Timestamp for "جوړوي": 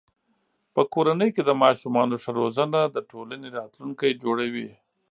4.23-4.69